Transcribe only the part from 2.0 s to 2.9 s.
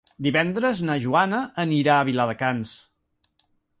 Viladecans.